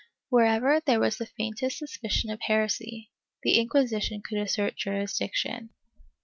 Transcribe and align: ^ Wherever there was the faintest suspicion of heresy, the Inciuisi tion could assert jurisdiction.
^ 0.01 0.03
Wherever 0.29 0.79
there 0.83 0.99
was 0.99 1.17
the 1.19 1.27
faintest 1.27 1.77
suspicion 1.77 2.31
of 2.31 2.41
heresy, 2.41 3.11
the 3.43 3.57
Inciuisi 3.59 4.01
tion 4.01 4.23
could 4.27 4.39
assert 4.39 4.75
jurisdiction. 4.75 5.69